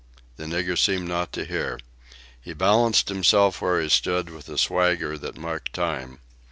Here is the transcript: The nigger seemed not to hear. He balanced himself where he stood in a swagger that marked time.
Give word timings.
The 0.37 0.45
nigger 0.45 0.75
seemed 0.79 1.07
not 1.07 1.31
to 1.33 1.45
hear. 1.45 1.79
He 2.41 2.53
balanced 2.53 3.09
himself 3.09 3.61
where 3.61 3.79
he 3.79 3.87
stood 3.89 4.29
in 4.29 4.35
a 4.51 4.57
swagger 4.57 5.15
that 5.19 5.37
marked 5.37 5.73
time. 5.73 6.17